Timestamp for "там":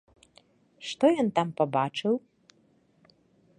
1.39-1.47